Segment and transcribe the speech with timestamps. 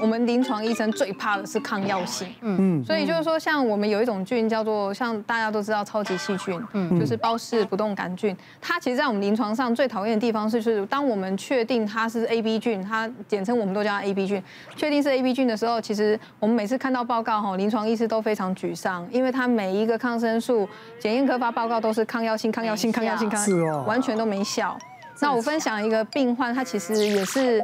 [0.00, 2.28] 我们临床医生最怕的是抗药性。
[2.40, 8.36] 嗯，所以就是说，像我们有一种菌叫做，像大家都知道超级细菌，嗯，就是包氏不动杆菌。
[8.60, 14.42] 它其实，在我们临床上最讨厌的地方是，就是当我们确定它是 A B 菌，它简称我们都叫它 A B 菌，
[14.76, 24.76] 确定是 A B 菌的时候，其实我们每次看到报告哈，临床医师都非常沮丧，因为它每一个抗生素检验科发报告都是抗药性、抗药性、抗药性、抗药性，完全都没效。
[25.22, 27.62] 那我分享一个病患，他其实也是，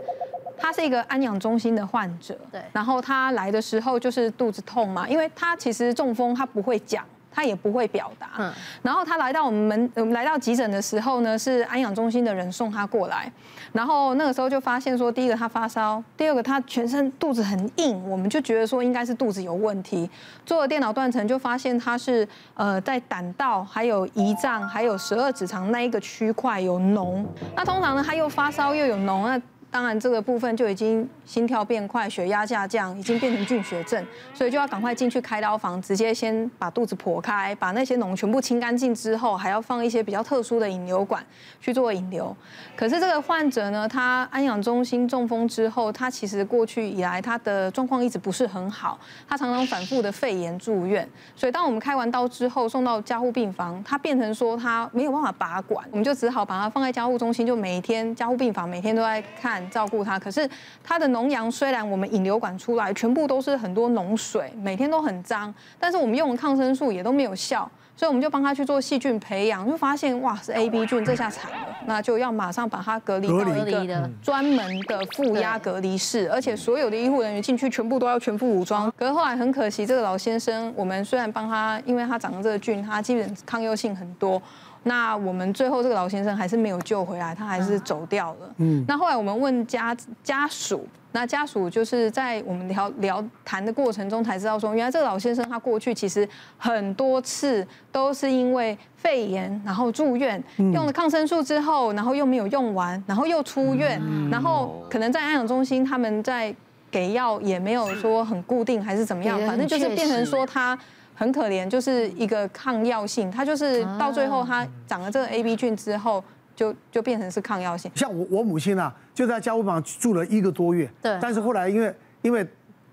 [0.58, 2.60] 他是一个安养中心的患者，对。
[2.72, 8.30] 然后他来的时候就是肚子痛嘛，因为他其实中风，他不会讲，他也不会表达。
[8.38, 8.52] 嗯。
[8.82, 13.30] 然后他来到我们门，我们来到急诊的时候呢，是安养中心的人送他过来。
[13.72, 20.08] 然后那个时候就发现说，第一个他发烧，第二个他全身肚子很硬，我们就觉得说应该是肚子有问题。
[20.46, 27.22] 做了电脑断层就发现他是呃在胆道、还有胰脏、还有十二指肠那一个区块有脓。
[27.54, 31.08] 那通常呢，他又发烧又有脓，那当然这个部分就已经。
[31.26, 34.00] 心跳变快，血压下降，已经变成菌血症，
[34.32, 41.20] 所以就要赶快进去开刀房，直接先把肚子剖开，把那些脓全部清干净之后，还要放一些比较特殊的引流管
[41.60, 42.34] 去做引流。
[42.76, 48.96] 可是这个患者呢，他安养中心中风之后，他其实过去以来他的状况一直不是很好，
[49.28, 51.08] 他常常反复的肺炎住院。
[51.34, 60.18] 所以当我们开完刀之后送到加护病房，他变成说他没有办法拔管，我们就只好把他放在加护中心，就每天加护病房每天都在看照顾他。
[60.18, 60.48] 可是
[60.82, 78.92] 他的脓疡虽然我们引流管出来全部都是很多脓水，每天都很脏，但是我们用的抗生素也都没有效，所以我们就帮他去做细菌培养，就发现哇是 A B 菌，这下惨了，那就要马上把他隔离到一个专门的负压隔离室，而且所有的医护人员进去全部都要全副武装。
[78.96, 84.40] 可是后来很可惜，这个老先生，我们虽然帮他，因为他长了这个菌，他基本抗药性很多。
[84.88, 88.54] 那我们最后这个老先生还是没有救回来，他还是走掉了。
[88.58, 104.00] 嗯，那后来我们问家家属，那家属就是在我们聊聊谈的过程中才知道说，原来这个老先生他过去其实很多次都是因为肺炎，然后住院，用了抗生素之后，然后又没有用完，然后又出院，
[104.30, 106.54] 然后可能在安养中心他们在
[106.92, 110.78] 给药也没有说很固定还是怎么样，反正就是变成说他。
[111.16, 116.22] 很可怜，就是一个抗药性，它就是到最后它长了这个 A B 菌之后，
[116.54, 117.90] 就就变成是抗药性。
[117.94, 121.18] 像我我母亲啊，就在加护病房住了一个多月，对。
[121.20, 122.46] 但是后来因为因为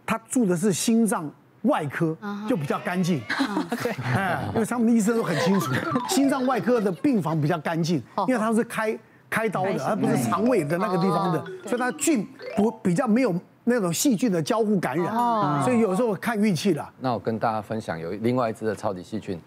[0.06, 1.30] 她住的是心脏
[1.64, 2.18] 外科，
[2.48, 3.22] 就比较干净。
[3.82, 5.74] 对，哎，因为他们的医生都很清楚，
[6.08, 8.98] 心脏外科的病房比较干净，因为他是开
[9.30, 13.36] 开刀的，而不是肠胃的那个地方的，所以它菌不比较没有。
[13.64, 16.92] 那种细菌的交互感染，所以有时候看运气了。
[17.00, 19.40] 那我跟大家分享，有另外一支的超级细菌，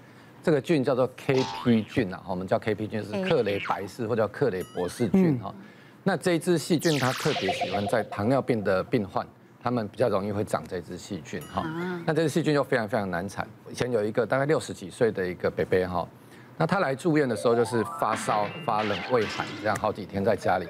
[0.42, 5.54] 这个菌叫做 KP 菌啊，我们叫 KP 菌，是克雷白氏或叫克雷博士菌哈。
[6.02, 9.26] 那这一支细菌它特别喜欢在糖尿病的病患，
[9.62, 11.62] 他们比较容易会长这支细菌哈。
[12.06, 13.46] 那这支细菌就非常非常难产。
[13.68, 16.08] 以前有一个大概六十几岁的一个伯伯哈，
[16.56, 20.66] 那他来住院的时候就是发烧、发冷、胃寒，这样好几天在家里。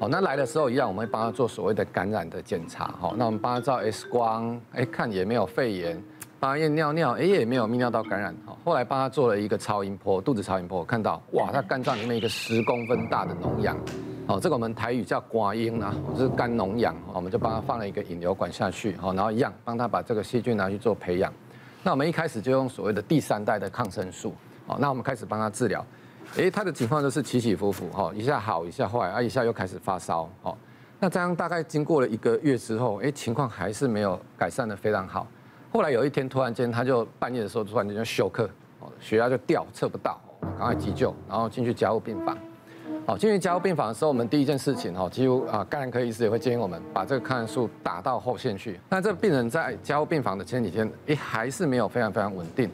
[0.00, 2.94] 好，那来的时候一样，我们会帮他做所谓的感染的检查。
[3.00, 6.00] 好，那我们帮他照 X 光，哎，看也没有肺炎，
[6.38, 8.32] 帮他验尿尿，哎，也没有泌尿道感染。
[8.46, 13.76] 好，后来帮他做了一个超音波，肚子超音波，看到哇，他肝脏里面一个十公分大的脓疡。
[14.28, 16.94] 好，这个我们台语叫肝癭啊，就是肝脓疡。
[17.06, 18.94] 好，我们就帮他放了一个引流管下去。
[18.98, 21.32] 好，然后一样帮他把这个细菌拿去做培养。
[21.82, 24.32] 那我们一开始就用所谓的第三代的抗生素。
[24.64, 25.84] 好，那我们开始帮他治疗。
[26.36, 30.56] 哎，他的情况就是起起伏伏，哈，一下好，一下坏，啊，一下又开始发烧，哦，
[31.00, 35.26] 那这样大概经过了一个月之后，哎，情况还是没有改善的非常好。
[35.72, 38.48] 后来有一天突然间，他就半夜的时候突然间就休克，
[38.80, 42.36] 哦，血压就掉，测不到，赶快急救，然后进去加护病房。
[43.06, 48.78] 好，进去加护病房的时候，我们第一件事情，哈，几乎啊，感染科医师也会建议我们把这个抗生素打到后线去。
[48.90, 52.70] 那这病人在加护病房的前几天，哎，还是没有非常非常稳定。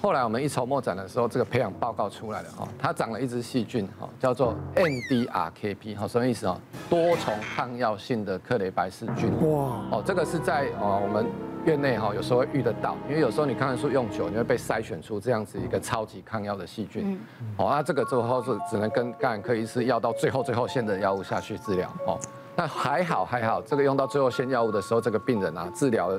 [0.00, 6.56] 后来我们一筹莫展的时候，这个培养报告出来了哈，它长了一只细菌哈，叫做 NDRKP 哈，什么意思啊？
[6.88, 9.28] 多重抗药性的克雷白氏菌。
[9.50, 9.80] 哇！
[9.90, 11.26] 哦，这个是在哦我们
[11.64, 17.20] 院内哈有时候会遇得到，因为有时候你抗生素用久，你会被筛选出这样子一个超级抗药的细菌。
[17.56, 21.92] 哦，那这个之后是只能跟感染科医师要到最后最后线的药物下去治疗。
[22.06, 22.16] 哦，
[22.54, 26.12] 那还好还好，这个用到最后线药物的时候，这个病人啊治疗。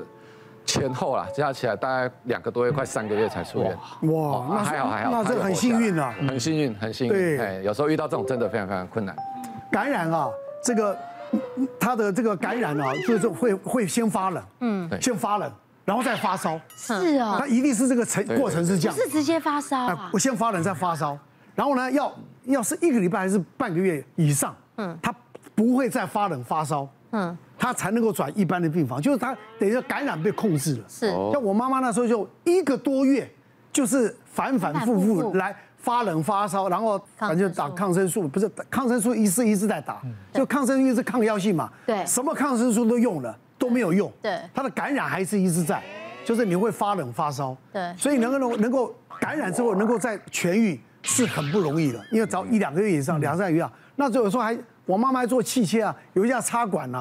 [0.70, 3.76] 前后啦，加起来大概两个多月，快三个月才出院。
[4.02, 7.12] 哇，那还好还好，那这个很幸运啊，很幸运很幸运。
[7.12, 9.16] 对，哎，有时候遇到这种真的非常非常困难。
[9.72, 10.28] 感染啊，
[10.62, 10.96] 这个
[11.78, 15.50] 他的这个感染啊，就是会会先发冷，嗯，先发冷，
[15.84, 16.60] 然后再发烧。
[16.76, 20.10] 是啊，他一定是这个程过程是这样，不是直接发烧啊。
[20.12, 21.18] 我先发冷再发烧，
[21.54, 22.12] 然后呢，要
[22.44, 25.12] 要是一个礼拜还是半个月以上，嗯，他
[25.54, 27.36] 不会再发冷发烧，嗯。
[27.60, 30.84] 他才能够转一般的病房，就是他等于说感染被控制了。
[30.88, 33.30] 是，像我妈妈那时候就一个多月，
[33.70, 40.00] 就是反反复复来发冷发烧，然后反正打抗生素，不是抗生素一次一次在打，
[40.32, 41.70] 就抗生素一直抗药性嘛。
[41.84, 44.10] 对，什么抗生素都用了都没有用。
[44.22, 45.82] 对，他的感染还是一直在，
[46.24, 47.54] 就是你会发冷发烧。
[47.70, 54.56] 对，所以能够能能够感染之后能够再痊愈是很不容易的，因为早一两个月以上，两三个月啊，那有时候还。
[54.90, 57.00] 我妈妈还做器械啊，有一架插管呐，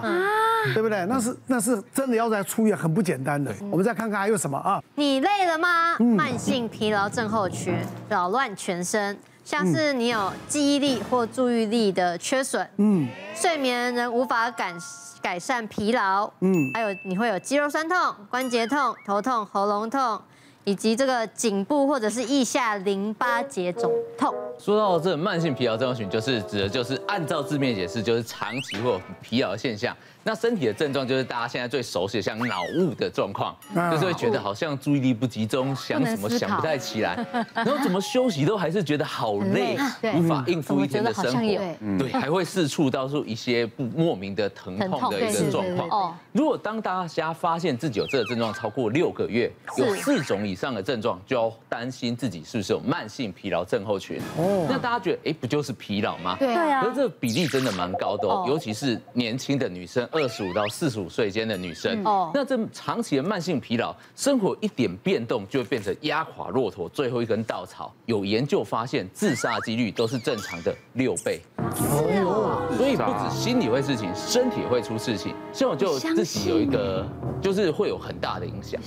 [0.75, 1.03] 对不对？
[1.07, 3.51] 那是那是真的要在出院，很不简单的。
[3.71, 4.79] 我们再看看还有什么啊？
[4.93, 5.97] 你累了吗？
[5.97, 7.73] 慢性疲劳症候群
[8.07, 14.71] 扰乱全身，像是你有记忆力或注意力的缺损，嗯，睡眠仍无法改
[15.19, 17.97] 改善疲劳，嗯，还有你会有肌肉酸痛、
[18.29, 20.21] 关节痛、头痛、喉咙痛。
[20.65, 24.33] 以及这个颈部或者是腋下淋巴结肿痛。
[24.57, 29.95] 说到这慢性疲劳症候群，就是指的就是按照字面解释，就是长期或疲劳现象。
[30.29, 33.57] 那身体的症状就是大家现在最熟悉的，像脑雾的状况，
[33.89, 39.75] 就是会觉得好像注意力不集中，想什么想不太起来， 然后怎么休息都还是觉得好累，
[40.15, 41.97] 无法应付一天的生活。
[41.97, 46.15] 对，还会四处到处一些不莫名的疼痛的一个状况。
[46.31, 54.21] 如果当大家发现自己有这个症状超过六个月，有四种以上的症状，就要担心自己是不是有慢性疲劳症候群。
[54.37, 56.35] 哦，那大家觉得，哎，不就是疲劳吗？
[56.37, 56.83] 对啊。
[56.83, 60.07] 可是这个比例真的蛮高的哦，尤其是年轻的女生。
[60.19, 67.93] 二十五到四十五岁间的女生，哦，那这长期的慢性疲劳，生活一点变动就会变成压垮骆驼最后一根稻草。
[68.05, 71.39] 有研究发现，自杀几率都是正常的六倍。
[71.57, 75.33] 哦，所以不止心理会事情，身体也会出事情。
[75.53, 77.07] 像我就自己有一个，
[77.41, 78.81] 就是会有很大的影响。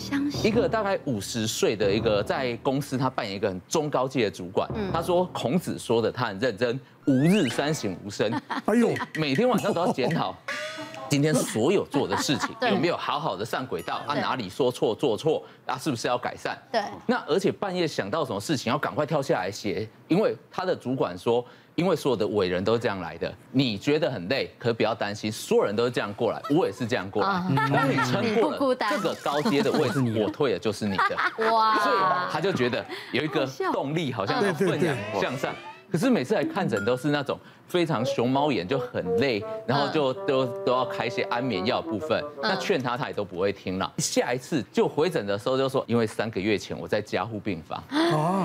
[0.45, 4.69] 一个大概五十岁的一个在公司，他扮演一个很中高阶的主管。
[4.93, 8.31] 他说孔子说的，他很认真，吾日三省吾身。
[8.67, 10.37] 哎呦，每天晚上都要检讨。
[11.13, 14.15] 今天所有做的事情 有没有好好的上轨道啊？
[14.15, 15.77] 哪里说错做错啊？
[15.77, 16.57] 是不是要改善？
[16.73, 16.81] 对。
[17.05, 21.45] 那而且半夜想到什么事情要赶快跳下来写，因为他的主管说，
[21.75, 23.31] 因为所有的伟人都是这样来的。
[23.51, 27.29] 你觉得很累，可不要担心，所有人都是这样过来，我也是这样过来。
[27.71, 31.51] 当你撑过了这个高阶的位置， 我退了就是你的。
[31.53, 31.79] 哇！
[31.81, 31.99] 所以
[32.31, 32.83] 他就觉得
[33.13, 35.55] 有一个动力，好像是奋勇向上。
[35.93, 37.39] 可是每次来看诊都是那种。
[37.69, 42.23] 非常熊猫眼就很累，然后就都都要开一些安眠药部分。
[42.43, 43.91] 那劝他他也都不会听了。
[43.97, 47.83] 下一次就回诊的时候就说，因为三个月前我在加护病房，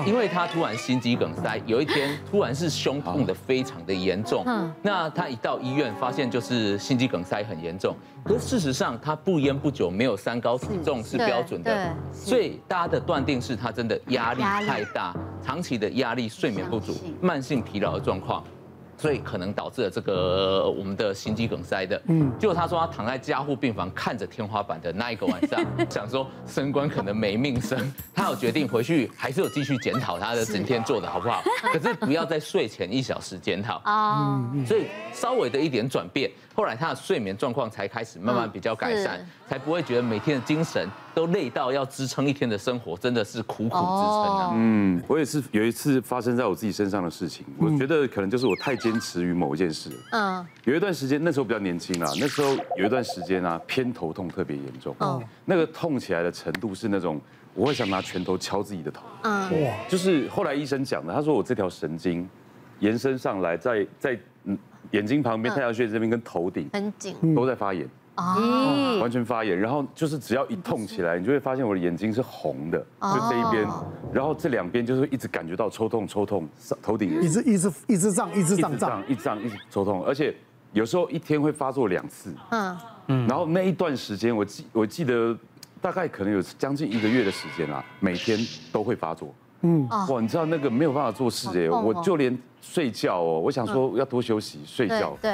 [0.06, 4.46] 因为他突然心肌梗塞，有一天突然是胸痛的非常的严重。
[4.80, 18.42] 那他一到医院发现就是心肌梗塞很严重，可是事实上他不烟不酒，没有三高，体重是标准的，所以大家的断定是他真的压力太大，长期的压力、睡眠不足、慢性疲劳的状况。
[19.00, 27.78] 所以可能导致了这个我们的心肌梗塞的，嗯，结果他说他躺在加护病房看着天花板的那一个晚上， 想说升官可能没命升，
[28.12, 31.40] 他有决定回去还是有继续检讨他的整天做的好不好，
[31.72, 33.80] 可是不要在睡前一小时检讨。
[33.84, 40.88] 啊，所以稍微的一点转变，后来他的睡眠状况才开始慢慢比较改善，才不会觉得每天的精神。
[41.14, 44.50] 都累到要支撑一天的生活，真的是苦苦支撑啊！
[44.54, 49.90] 嗯，我也是有一次发生在我自己身上的事情，我觉得可能就是我太坚持于某一件事。
[50.12, 54.94] 嗯，有一段时间，那时候比较年轻啊，那时候有一段时间啊，偏头痛特别严重。
[54.98, 57.20] 哦，那个痛起来的程度是那种，
[57.54, 59.02] 我会想拿拳头敲自己的头。
[59.22, 62.28] 嗯，哇，就是后来医生讲的，他说我这条神经
[62.78, 64.20] 延伸上来，在在
[64.92, 67.88] 眼睛旁边、太阳穴这边跟头顶很紧，都在发炎。
[68.16, 73.64] 哦，完全发炎，然后就是只要一痛起来，你就会发现我的眼睛是红的，就这一边，
[74.12, 76.48] 然后这两边就是一直感觉到抽痛抽痛，
[76.82, 80.34] 头顶一直一直一直胀，一直胀胀，一胀一直抽痛，而且
[80.72, 82.76] 有时候一天会发作两次，嗯。
[83.06, 85.34] 嗯，然后那一段时间我记我记得
[85.80, 88.36] 大概可能有将近一个月的时间啦，每天
[88.72, 95.32] 都会发作，嗯，哇，你知道那个没有办法做事哎，我就连睡觉哦，我想说要多休息睡觉，对。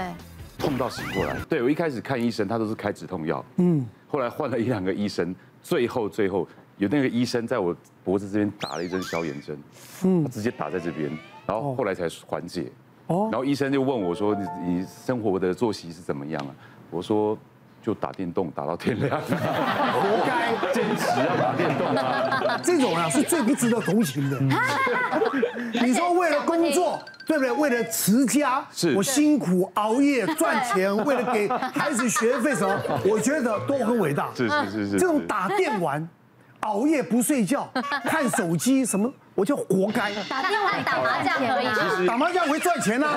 [0.57, 9.59] 痛到醒过来，对，我一开始看医生，他都是开止痛药，嗯，后来换了一两个医生，最后最后有那个医生在我脖子这边打了一针消炎针，
[10.05, 11.11] 嗯，他直接打在这边，
[11.45, 12.71] 然后后来才缓解，
[13.09, 16.55] 哦，然后医生就问我说：“你你生活的作息是怎么样啊？”
[16.89, 17.37] 我说。
[17.83, 19.29] 就打电动打到天亮，活
[20.27, 22.59] 该坚持要打电动啊！
[22.65, 24.41] 这种啊是最不值得同情的。
[25.85, 27.53] 你说为了工作，对不对？
[27.53, 34.29] 为了持家，是我辛苦熬夜赚钱， 为了给孩子学费什么， 我觉得都很伟大。
[34.35, 34.99] 是是是是。
[34.99, 36.07] 这种打电玩、
[36.61, 37.69] 熬夜不睡觉、
[38.05, 40.13] 看手机什么，我就活该。
[40.29, 41.63] 打电玩、打麻将可
[42.03, 43.09] 以，打麻将会赚钱啊，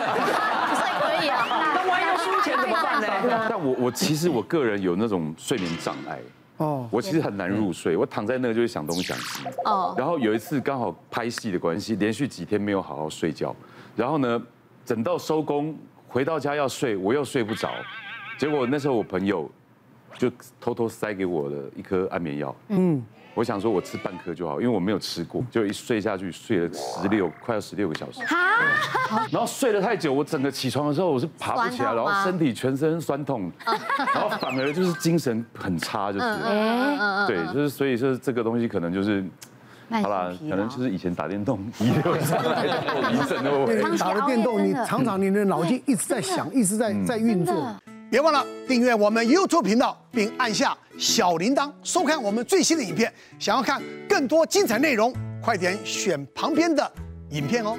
[0.75, 1.45] 所以可以啊。
[1.75, 2.27] 那玩游戏。
[2.43, 3.45] 钱怎么办呢？
[3.49, 6.17] 但我我其实我个人有那种睡眠障碍。
[6.57, 9.43] 哦，我其实很难入睡，我躺在那就会想东想西。
[9.65, 13.53] 哦，然后有一次刚好拍戏的关系，连续几天没有好好睡觉，
[13.97, 14.41] 然后呢，
[14.85, 15.77] 等到收工
[16.07, 17.71] 回到家要睡，我又睡不着，
[18.37, 19.51] 结果那时候我朋友
[20.17, 22.55] 就偷偷塞给我的一颗安眠药。
[22.69, 23.03] 嗯。
[23.33, 28.19] 我想说，我吃半颗就好，因为我没有吃过，就一睡下去睡了十六，快要十六个小时。
[29.29, 33.51] 然后睡得太久，我整个起床的时候我是爬不起来，然后身体全身酸痛，
[34.11, 36.25] 然后反而就是精神很差，就是，
[37.27, 39.23] 对，就是所以说这个东西可能就是，
[39.89, 43.97] 好了，可能就是以前打电动遗留下来的遗症哦。
[43.97, 47.75] 打了电动，你常常你的脑筋一直在想，一直在在运作。
[48.09, 53.11] 别忘了订阅我们 YouTube 频道，并按下小铃铛，收看我们最新的影片。
[53.39, 56.89] 想要看更多精彩内容，快点选旁边的
[57.31, 57.77] 影片哦。